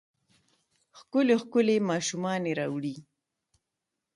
ښکلې، 0.99 1.35
ښکلې 1.41 1.75
ماشومانې 1.89 2.51
راوړي 2.59 2.95